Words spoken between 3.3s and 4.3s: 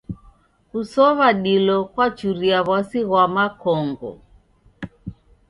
makongo.